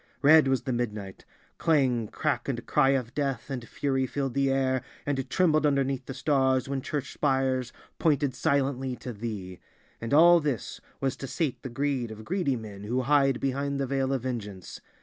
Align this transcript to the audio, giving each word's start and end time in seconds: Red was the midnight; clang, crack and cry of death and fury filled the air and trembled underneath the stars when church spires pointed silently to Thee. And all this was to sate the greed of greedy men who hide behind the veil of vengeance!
Red 0.23 0.47
was 0.47 0.63
the 0.63 0.73
midnight; 0.73 1.25
clang, 1.59 2.07
crack 2.07 2.49
and 2.49 2.65
cry 2.65 2.89
of 2.89 3.13
death 3.13 3.51
and 3.51 3.67
fury 3.69 4.07
filled 4.07 4.33
the 4.33 4.49
air 4.49 4.81
and 5.05 5.29
trembled 5.29 5.63
underneath 5.63 6.07
the 6.07 6.15
stars 6.15 6.67
when 6.67 6.81
church 6.81 7.13
spires 7.13 7.71
pointed 7.99 8.33
silently 8.33 8.95
to 8.95 9.13
Thee. 9.13 9.59
And 10.01 10.11
all 10.11 10.39
this 10.39 10.81
was 11.01 11.15
to 11.17 11.27
sate 11.27 11.61
the 11.61 11.69
greed 11.69 12.09
of 12.09 12.25
greedy 12.25 12.55
men 12.55 12.85
who 12.85 13.01
hide 13.01 13.39
behind 13.39 13.79
the 13.79 13.85
veil 13.85 14.11
of 14.11 14.23
vengeance! 14.23 14.81